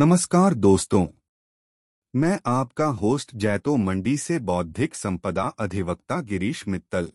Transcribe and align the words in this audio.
नमस्कार 0.00 0.54
दोस्तों। 0.54 1.06
मैं 2.14 2.38
आपका 2.46 2.84
होस्ट 2.84 3.30
जैतो 3.34 3.76
मंडी 3.76 4.16
से 4.16 4.38
बौद्धिक 4.38 4.94
संपदा 4.94 5.42
अधिवक्ता 5.42 6.20
गिरीश 6.20 6.68
मित्तल। 6.68 7.08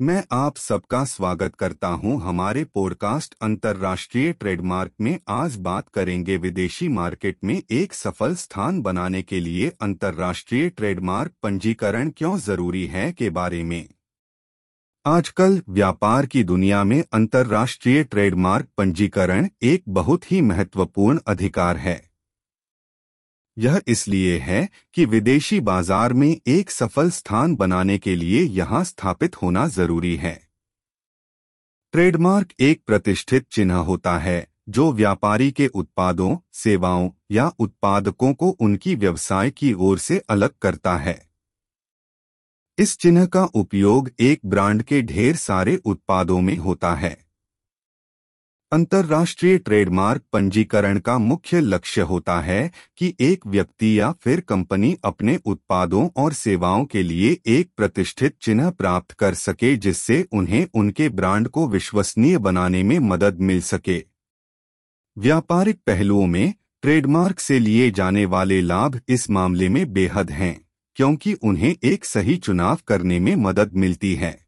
मैं 0.00 0.24
आप 0.32 0.56
सबका 0.56 1.04
स्वागत 1.04 1.54
करता 1.54 1.88
हूँ 1.88 2.22
हमारे 2.22 2.64
पॉडकास्ट 2.64 3.34
अंतर्राष्ट्रीय 3.42 4.32
ट्रेडमार्क 4.32 4.92
में। 5.00 5.18
आज 5.28 5.56
बात 5.56 5.88
करेंगे 5.88 6.36
विदेशी 6.36 6.88
मार्केट 6.88 7.38
में 7.44 7.62
एक 7.70 7.94
सफल 7.94 8.34
स्थान 8.34 8.80
बनाने 8.82 9.22
के 9.22 9.40
लिए 9.40 9.72
अंतर्राष्ट्रीय 9.80 10.68
ट्रेडमार्क 10.68 11.32
पंजीकरण 11.42 12.10
क्यों 12.10 12.38
ज़रूरी 12.38 12.86
है 12.86 13.12
के 13.12 13.30
बारे 13.30 13.62
में। 13.64 13.88
आजकल 15.06 15.60
व्यापार 15.68 16.26
की 16.26 16.42
दुनिया 16.44 16.84
में 16.84 17.02
अंतर्राष्ट्रीय 17.12 18.02
ट्रेडमार्क 18.04 18.68
पंजीकरण 18.78 19.48
एक 19.62 19.82
बहुत 19.88 20.30
ही 20.32 20.40
महत्वपूर्ण 20.40 21.18
अधिकार 21.26 21.76
है। 21.76 22.10
यह 23.58 23.80
इसलिए 23.88 24.38
है 24.38 24.68
कि 24.94 25.04
विदेशी 25.04 25.60
बाज़ार 25.60 26.12
में 26.12 26.36
एक 26.46 26.70
सफल 26.70 27.10
स्थान 27.10 27.56
बनाने 27.56 27.98
के 27.98 28.14
लिए 28.16 28.42
यहाँ 28.42 28.82
स्थापित 28.84 29.36
होना 29.42 29.66
ज़रूरी 29.68 30.14
है। 30.16 30.34
ट्रेडमार्क 31.92 32.54
एक 32.60 32.82
प्रतिष्ठित 32.86 33.46
चिन्ह 33.52 33.74
होता 33.74 34.18
है, 34.18 34.46
जो 34.68 34.92
व्यापारी 34.92 35.50
के 35.50 35.66
उत्पादों, 35.66 36.36
सेवाओं 36.52 37.10
या 37.30 37.50
उत्पादकों 37.58 38.34
को 38.34 38.50
उनकी 38.50 38.94
व्यवसाय 38.94 39.50
की 39.50 39.72
ओर 39.72 39.98
से 39.98 40.22
अलग 40.28 40.58
करता 40.62 40.96
है। 40.96 41.33
इस 42.78 42.98
चिन्ह 42.98 43.26
का 43.26 43.44
उपयोग 43.44 44.10
एक 44.20 44.40
ब्रांड 44.46 44.82
के 44.82 45.02
ढेर 45.02 45.36
सारे 45.36 45.76
उत्पादों 45.76 46.40
में 46.40 46.56
होता 46.56 46.94
है। 46.94 47.18
अंतर्राष्ट्रीय 48.72 49.58
ट्रेडमार्क 49.58 50.22
पंजीकरण 50.32 50.98
का 50.98 51.18
मुख्य 51.18 51.60
लक्ष्य 51.60 52.00
होता 52.00 52.40
है 52.40 52.70
कि 52.98 53.14
एक 53.20 53.46
व्यक्ति 53.46 54.00
या 54.00 54.12
फिर 54.12 54.40
कंपनी 54.40 54.96
अपने 55.04 55.38
उत्पादों 55.44 56.08
और 56.16 56.32
सेवाओं 56.32 56.84
के 56.84 57.02
लिए 57.02 57.40
एक 57.46 57.70
प्रतिष्ठित 57.76 58.36
चिन्ह 58.42 58.70
प्राप्त 58.70 59.12
कर 59.12 59.34
सके 59.34 59.76
जिससे 59.76 60.28
उन्हें 60.32 60.66
उनके 60.74 61.08
ब्रांड 61.08 61.48
को 61.48 61.68
विश्वसनीय 61.68 62.38
बनाने 62.38 62.82
में 62.82 62.98
मदद 62.98 63.40
मिल 63.40 63.60
सके। 63.60 64.04
व्यापारिक 65.16 65.78
पहलुओं 65.86 66.26
में 66.26 66.54
ट्रेडमार्क 66.82 67.40
से 67.40 67.58
लिए 67.58 67.90
जाने 67.90 68.24
वाले 68.26 68.60
लाभ 68.60 69.00
इस 69.08 69.30
मामले 69.30 69.68
में 69.68 69.92
बेहद 69.92 70.30
हैं। 70.30 70.63
क्योंकि 70.96 71.34
उन्हें 71.34 71.76
एक 71.84 72.04
सही 72.04 72.36
चुनाव 72.36 72.78
करने 72.86 73.20
में 73.20 73.36
मदद 73.36 73.72
मिलती 73.72 74.14
है। 74.14 74.46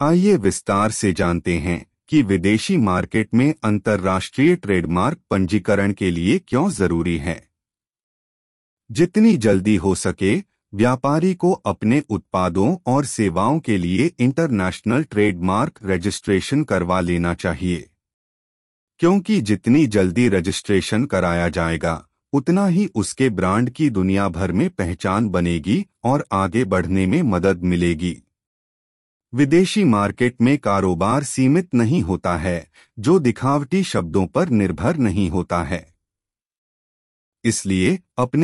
आइए 0.00 0.36
विस्तार 0.36 0.90
से 0.90 1.12
जानते 1.12 1.58
हैं 1.58 1.86
कि 2.08 2.22
विदेशी 2.22 2.76
मार्केट 2.76 3.34
में 3.34 3.54
अंतर्राष्ट्रीय 3.64 4.56
ट्रेडमार्क 4.56 5.18
पंजीकरण 5.30 5.92
के 5.92 6.10
लिए 6.10 6.38
क्यों 6.38 6.70
ज़रूरी 6.70 7.18
है। 7.18 7.48
जितनी 8.90 9.36
जल्दी 9.36 9.76
हो 9.76 9.94
सके, 9.94 10.42
व्यापारी 10.74 11.34
को 11.34 11.52
अपने 11.52 12.02
उत्पादों 12.08 12.76
और 12.86 13.04
सेवाओं 13.04 13.60
के 13.60 13.78
लिए 13.78 14.12
इंटरनेशनल 14.18 15.04
ट्रेडमार्क 15.04 15.78
रजिस्ट्रेशन 15.84 16.64
करवा 16.64 17.00
लेना 17.00 17.34
चाहिए। 17.34 17.90
क्योंकि 18.98 19.40
जितनी 19.40 19.86
जल्दी 19.86 20.28
रजिस्ट्रेशन 20.28 21.04
कराया 21.04 21.48
जाएगा 21.48 22.08
उतना 22.32 22.66
ही 22.66 22.86
उसके 22.86 23.30
ब्रांड 23.30 23.70
की 23.70 23.90
दुनिया 23.90 24.28
भर 24.28 24.52
में 24.52 24.70
पहचान 24.70 25.28
बनेगी 25.28 25.86
और 26.04 26.26
आगे 26.32 26.64
बढ़ने 26.64 27.06
में 27.06 27.22
मदद 27.22 27.62
मिलेगी। 27.62 28.22
विदेशी 29.34 29.84
मार्केट 29.84 30.40
में 30.40 30.58
कारोबार 30.58 31.22
सीमित 31.22 31.74
नहीं 31.74 32.02
होता 32.02 32.36
है, 32.36 32.70
जो 32.98 33.18
दिखावटी 33.18 33.82
शब्दों 33.82 34.26
पर 34.26 34.48
निर्भर 34.48 34.96
नहीं 34.96 35.30
होता 35.30 35.62
है। 35.62 35.94
इसलिए 37.44 37.98
अपने 38.18 38.40